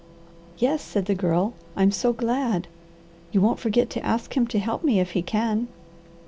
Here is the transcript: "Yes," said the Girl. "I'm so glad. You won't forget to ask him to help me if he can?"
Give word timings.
"Yes," 0.57 0.81
said 0.81 1.05
the 1.05 1.13
Girl. 1.13 1.53
"I'm 1.75 1.91
so 1.91 2.11
glad. 2.11 2.67
You 3.31 3.39
won't 3.39 3.59
forget 3.59 3.91
to 3.91 4.03
ask 4.03 4.35
him 4.35 4.47
to 4.47 4.57
help 4.57 4.83
me 4.83 4.99
if 4.99 5.11
he 5.11 5.21
can?" 5.21 5.67